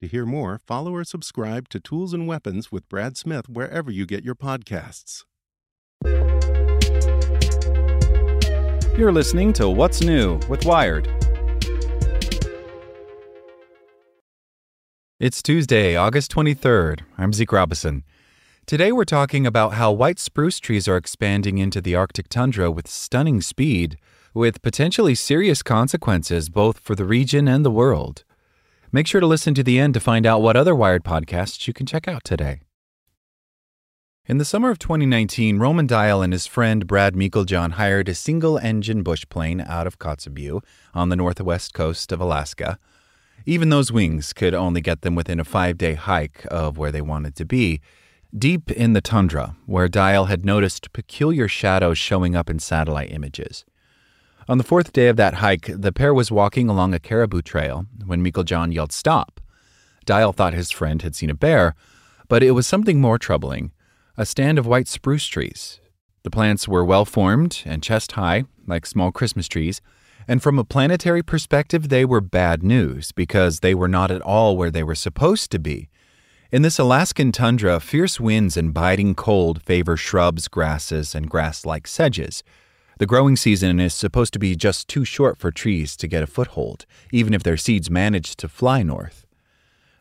[0.00, 4.06] To hear more, follow or subscribe to Tools and Weapons with Brad Smith wherever you
[4.06, 5.24] get your podcasts.
[8.96, 11.06] You're listening to What's New with Wired.
[15.18, 17.00] It's Tuesday, August 23rd.
[17.18, 18.04] I'm Zeke Robison.
[18.64, 22.88] Today we're talking about how white spruce trees are expanding into the Arctic tundra with
[22.88, 23.98] stunning speed,
[24.32, 28.24] with potentially serious consequences both for the region and the world.
[28.92, 31.72] Make sure to listen to the end to find out what other Wired podcasts you
[31.72, 32.60] can check out today.
[34.26, 38.58] In the summer of 2019, Roman Dial and his friend Brad Meiklejohn hired a single
[38.58, 40.60] engine bush plane out of Kotzebue
[40.92, 42.80] on the northwest coast of Alaska.
[43.46, 47.00] Even those wings could only get them within a five day hike of where they
[47.00, 47.80] wanted to be,
[48.36, 53.64] deep in the tundra, where Dial had noticed peculiar shadows showing up in satellite images.
[54.50, 57.86] On the fourth day of that hike, the pair was walking along a caribou trail
[58.04, 59.40] when Meiklejohn yelled, Stop!
[60.04, 61.76] Dial thought his friend had seen a bear,
[62.26, 63.70] but it was something more troubling
[64.16, 65.78] a stand of white spruce trees.
[66.24, 69.80] The plants were well formed and chest high, like small Christmas trees,
[70.26, 74.56] and from a planetary perspective, they were bad news because they were not at all
[74.56, 75.90] where they were supposed to be.
[76.50, 81.86] In this Alaskan tundra, fierce winds and biting cold favor shrubs, grasses, and grass like
[81.86, 82.42] sedges.
[83.00, 86.26] The growing season is supposed to be just too short for trees to get a
[86.26, 89.26] foothold, even if their seeds manage to fly north.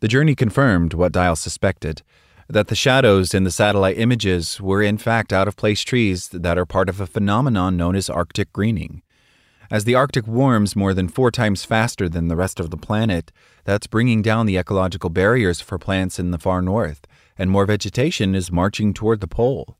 [0.00, 2.00] The journey confirmed what Dial suspected
[2.48, 6.56] that the shadows in the satellite images were in fact out of place trees that
[6.56, 9.02] are part of a phenomenon known as Arctic greening.
[9.70, 13.30] As the Arctic warms more than four times faster than the rest of the planet,
[13.64, 17.06] that's bringing down the ecological barriers for plants in the far north,
[17.36, 19.75] and more vegetation is marching toward the pole.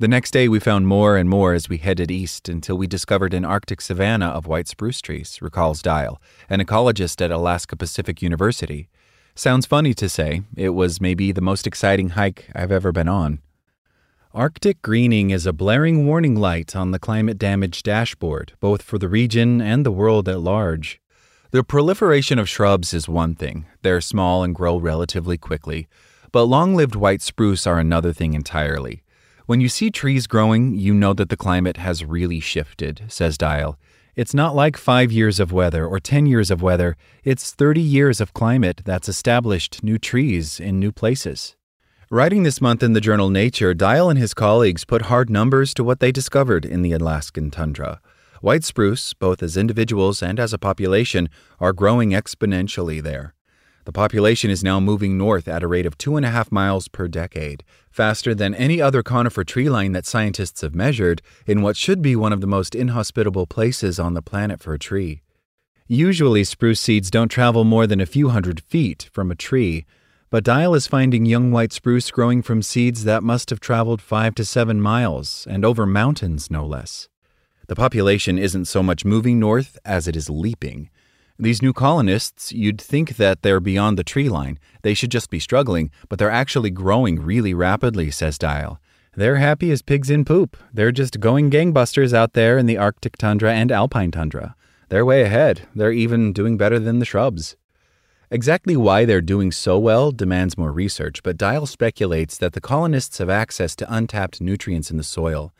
[0.00, 3.34] The next day, we found more and more as we headed east until we discovered
[3.34, 8.88] an Arctic savanna of white spruce trees, recalls Dial, an ecologist at Alaska Pacific University.
[9.34, 13.40] Sounds funny to say, it was maybe the most exciting hike I've ever been on.
[14.32, 19.08] Arctic greening is a blaring warning light on the climate damage dashboard, both for the
[19.08, 21.00] region and the world at large.
[21.50, 25.88] The proliferation of shrubs is one thing, they're small and grow relatively quickly,
[26.30, 29.02] but long lived white spruce are another thing entirely.
[29.48, 33.78] When you see trees growing, you know that the climate has really shifted, says Dial.
[34.14, 38.20] It's not like five years of weather or 10 years of weather, it's 30 years
[38.20, 41.56] of climate that's established new trees in new places.
[42.10, 45.82] Writing this month in the journal Nature, Dial and his colleagues put hard numbers to
[45.82, 48.02] what they discovered in the Alaskan tundra.
[48.42, 53.32] White spruce, both as individuals and as a population, are growing exponentially there.
[53.88, 56.88] The population is now moving north at a rate of two and a half miles
[56.88, 61.74] per decade, faster than any other conifer tree line that scientists have measured in what
[61.74, 65.22] should be one of the most inhospitable places on the planet for a tree.
[65.86, 69.86] Usually, spruce seeds don't travel more than a few hundred feet from a tree,
[70.28, 74.34] but Dial is finding young white spruce growing from seeds that must have traveled five
[74.34, 77.08] to seven miles, and over mountains, no less.
[77.68, 80.90] The population isn't so much moving north as it is leaping.
[81.40, 84.58] These new colonists, you'd think that they're beyond the tree line.
[84.82, 88.80] They should just be struggling, but they're actually growing really rapidly, says Dial.
[89.14, 90.56] They're happy as pigs in poop.
[90.72, 94.56] They're just going gangbusters out there in the Arctic tundra and alpine tundra.
[94.88, 95.68] They're way ahead.
[95.76, 97.56] They're even doing better than the shrubs.
[98.32, 103.18] Exactly why they're doing so well demands more research, but Dial speculates that the colonists
[103.18, 105.52] have access to untapped nutrients in the soil.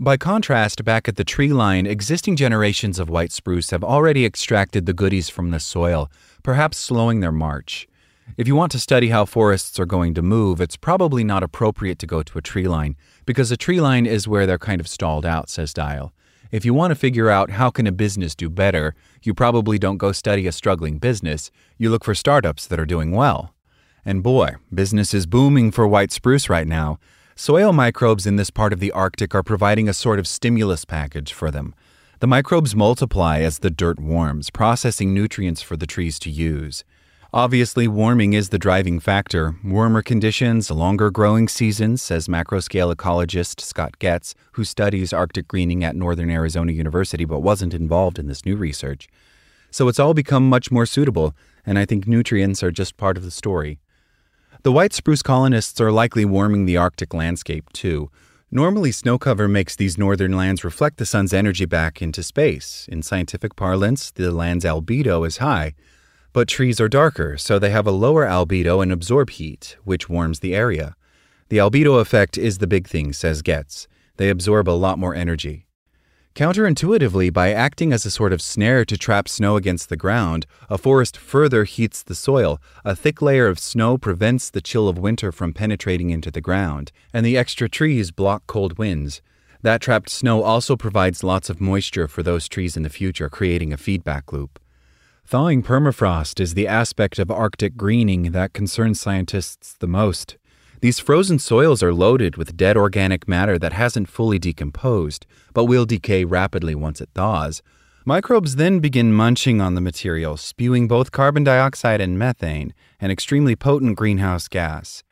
[0.00, 4.86] By contrast, back at the tree line, existing generations of white spruce have already extracted
[4.86, 6.10] the goodies from the soil,
[6.42, 7.86] perhaps slowing their march.
[8.36, 12.00] If you want to study how forests are going to move, it's probably not appropriate
[12.00, 14.88] to go to a tree line, because a tree line is where they're kind of
[14.88, 16.12] stalled out, says Dial.
[16.50, 19.98] If you want to figure out how can a business do better, you probably don't
[19.98, 23.54] go study a struggling business, you look for startups that are doing well.
[24.04, 26.98] And boy, business is booming for white spruce right now.
[27.36, 31.32] Soil microbes in this part of the Arctic are providing a sort of stimulus package
[31.32, 31.74] for them.
[32.20, 36.84] The microbes multiply as the dirt warms, processing nutrients for the trees to use.
[37.32, 39.56] Obviously, warming is the driving factor.
[39.64, 45.96] Warmer conditions, longer growing seasons, says macroscale ecologist Scott Goetz, who studies Arctic greening at
[45.96, 49.08] Northern Arizona University but wasn't involved in this new research.
[49.72, 51.34] So it's all become much more suitable,
[51.66, 53.80] and I think nutrients are just part of the story.
[54.64, 58.10] The white spruce colonists are likely warming the Arctic landscape, too.
[58.50, 62.88] Normally, snow cover makes these northern lands reflect the sun's energy back into space.
[62.90, 65.74] In scientific parlance, the land's albedo is high.
[66.32, 70.40] But trees are darker, so they have a lower albedo and absorb heat, which warms
[70.40, 70.96] the area.
[71.50, 73.86] The albedo effect is the big thing, says Goetz.
[74.16, 75.63] They absorb a lot more energy.
[76.34, 80.76] Counterintuitively, by acting as a sort of snare to trap snow against the ground, a
[80.76, 82.60] forest further heats the soil.
[82.84, 86.90] A thick layer of snow prevents the chill of winter from penetrating into the ground,
[87.12, 89.22] and the extra trees block cold winds.
[89.62, 93.72] That trapped snow also provides lots of moisture for those trees in the future, creating
[93.72, 94.58] a feedback loop.
[95.24, 100.36] Thawing permafrost is the aspect of Arctic greening that concerns scientists the most.
[100.84, 105.86] These frozen soils are loaded with dead organic matter that hasn't fully decomposed, but will
[105.86, 107.62] decay rapidly once it thaws.
[108.04, 113.56] Microbes then begin munching on the material, spewing both carbon dioxide and methane, an extremely
[113.56, 115.02] potent greenhouse gas.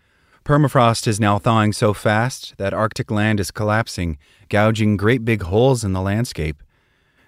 [0.45, 4.19] Permafrost is now thawing so fast that Arctic land is collapsing,
[4.51, 6.63] gouging great big holes in the landscape.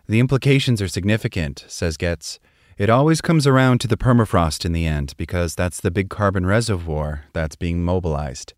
[0.06, 2.38] The implications are significant, says Goetz.
[2.76, 6.44] It always comes around to the permafrost in the end because that's the big carbon
[6.44, 8.52] reservoir that's being mobilized.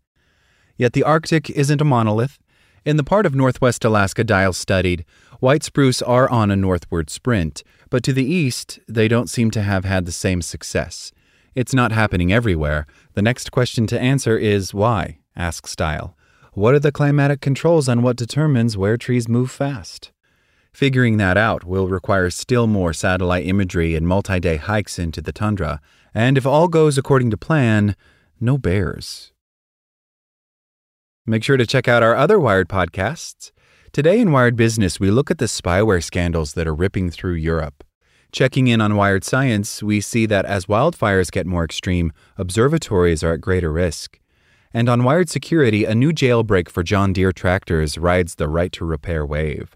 [0.75, 2.39] Yet the Arctic isn't a monolith.
[2.83, 5.05] In the part of northwest Alaska Dial studied,
[5.39, 9.61] white spruce are on a northward sprint, but to the east, they don't seem to
[9.61, 11.11] have had the same success.
[11.53, 12.87] It's not happening everywhere.
[13.13, 15.19] The next question to answer is why?
[15.35, 16.17] asks Dial.
[16.53, 20.11] What are the climatic controls on what determines where trees move fast?
[20.71, 25.31] Figuring that out will require still more satellite imagery and multi day hikes into the
[25.31, 25.81] tundra,
[26.13, 27.95] and if all goes according to plan,
[28.39, 29.31] no bears.
[31.25, 33.51] Make sure to check out our other Wired podcasts.
[33.91, 37.83] Today in Wired Business, we look at the spyware scandals that are ripping through Europe.
[38.31, 43.33] Checking in on Wired Science, we see that as wildfires get more extreme, observatories are
[43.33, 44.19] at greater risk.
[44.73, 48.85] And on Wired Security, a new jailbreak for John Deere tractors rides the right to
[48.85, 49.75] repair wave.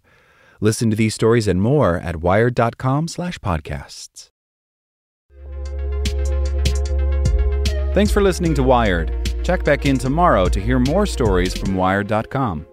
[0.61, 4.29] Listen to these stories and more at wired.com/podcasts.
[7.93, 9.11] Thanks for listening to Wired.
[9.43, 12.65] Check back in tomorrow to hear more stories from wired.com.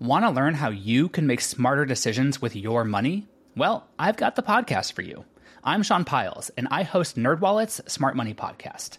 [0.00, 3.28] Want to learn how you can make smarter decisions with your money?
[3.56, 5.24] Well, I've got the podcast for you.
[5.62, 8.98] I'm Sean Pyles, and I host NerdWallet's Smart Money Podcast.